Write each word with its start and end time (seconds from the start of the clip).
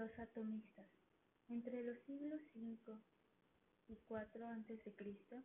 Los 0.00 0.18
atomistas. 0.18 0.86
Entre 1.50 1.84
los 1.84 1.98
siglos 2.06 2.40
V 2.54 2.96
y 3.86 3.92
IV 3.92 4.44
a.C. 4.46 5.42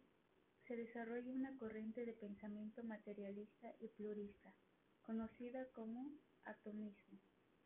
se 0.65 0.75
desarrolla 0.77 1.33
una 1.33 1.57
corriente 1.57 2.05
de 2.05 2.13
pensamiento 2.13 2.81
materialista 2.81 3.75
y 3.81 3.89
plurista, 3.89 4.53
conocida 5.01 5.65
como 5.73 6.09
atomismo, 6.45 7.19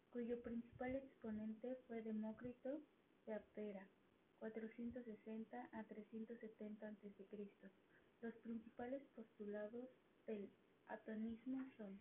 cuyo 0.09 0.41
principal 0.41 0.95
exponente 0.95 1.77
fue 1.85 2.01
Demócrito 2.01 2.81
de 3.27 3.35
Aptera, 3.35 3.87
460 4.39 5.69
a 5.71 5.83
370 5.83 6.87
a.C. 6.87 7.71
Los 8.21 8.33
principales 8.37 9.03
postulados 9.13 9.87
del 10.25 10.49
atomismo 10.87 11.63
son 11.77 11.99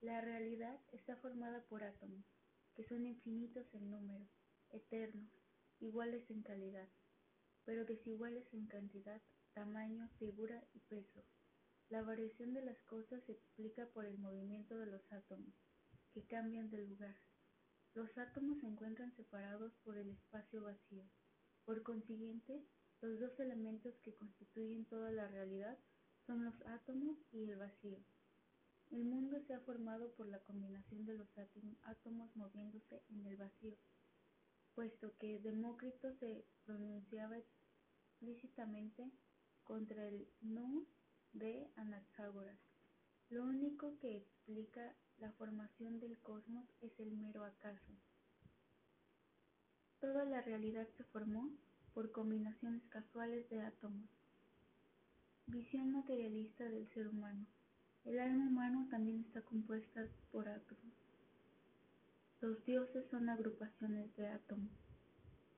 la 0.00 0.20
realidad 0.20 0.78
está 0.92 1.16
formada 1.16 1.60
por 1.64 1.82
átomos, 1.82 2.24
que 2.80 2.88
son 2.88 3.04
infinitos 3.04 3.66
en 3.74 3.90
número, 3.90 4.26
eternos, 4.70 5.28
iguales 5.80 6.24
en 6.30 6.40
calidad, 6.40 6.88
pero 7.66 7.84
desiguales 7.84 8.46
en 8.54 8.68
cantidad, 8.68 9.20
tamaño, 9.52 10.08
figura 10.18 10.64
y 10.72 10.78
peso. 10.78 11.22
La 11.90 12.00
variación 12.00 12.54
de 12.54 12.62
las 12.62 12.80
cosas 12.84 13.22
se 13.26 13.32
explica 13.32 13.84
por 13.92 14.06
el 14.06 14.16
movimiento 14.16 14.78
de 14.78 14.86
los 14.86 15.02
átomos, 15.12 15.52
que 16.14 16.24
cambian 16.24 16.70
de 16.70 16.86
lugar. 16.86 17.14
Los 17.92 18.16
átomos 18.16 18.58
se 18.60 18.66
encuentran 18.66 19.14
separados 19.14 19.74
por 19.84 19.98
el 19.98 20.08
espacio 20.08 20.62
vacío. 20.62 21.04
Por 21.66 21.82
consiguiente, 21.82 22.64
los 23.02 23.20
dos 23.20 23.38
elementos 23.40 23.94
que 24.02 24.14
constituyen 24.14 24.86
toda 24.86 25.12
la 25.12 25.28
realidad 25.28 25.78
son 26.24 26.46
los 26.46 26.54
átomos 26.62 27.18
y 27.30 27.42
el 27.42 27.58
vacío. 27.58 27.98
El 28.90 29.04
mundo 29.04 29.40
se 29.46 29.54
ha 29.54 29.60
formado 29.60 30.10
por 30.14 30.26
la 30.26 30.40
combinación 30.40 31.06
de 31.06 31.14
los 31.14 31.28
átomos 31.84 32.34
moviéndose 32.34 33.02
en 33.10 33.24
el 33.24 33.36
vacío, 33.36 33.76
puesto 34.74 35.16
que 35.18 35.38
Demócrito 35.38 36.12
se 36.18 36.44
pronunciaba 36.64 37.38
explícitamente 37.38 39.08
contra 39.62 40.08
el 40.08 40.26
nous 40.40 40.88
de 41.32 41.70
Anaxágoras. 41.76 42.58
Lo 43.28 43.44
único 43.44 43.96
que 44.00 44.16
explica 44.16 44.96
la 45.18 45.30
formación 45.32 46.00
del 46.00 46.18
cosmos 46.18 46.66
es 46.80 46.90
el 46.98 47.12
mero 47.12 47.44
acaso. 47.44 47.92
Toda 50.00 50.24
la 50.24 50.42
realidad 50.42 50.88
se 50.96 51.04
formó 51.04 51.48
por 51.94 52.10
combinaciones 52.10 52.82
casuales 52.88 53.48
de 53.50 53.60
átomos. 53.60 54.08
Visión 55.46 55.92
materialista 55.92 56.64
del 56.64 56.88
ser 56.92 57.06
humano. 57.06 57.46
El 58.04 58.18
alma 58.18 58.46
humana 58.48 58.86
también 58.90 59.20
está 59.20 59.42
compuesta 59.42 60.06
por 60.32 60.48
átomos. 60.48 60.94
Los 62.40 62.64
dioses 62.64 63.06
son 63.10 63.28
agrupaciones 63.28 64.14
de 64.16 64.28
átomos. 64.28 64.89